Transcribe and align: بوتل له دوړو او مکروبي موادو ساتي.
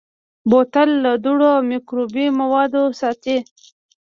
بوتل 0.49 0.89
له 1.03 1.11
دوړو 1.23 1.47
او 1.57 1.61
مکروبي 1.69 2.25
موادو 2.39 2.83
ساتي. 2.99 3.37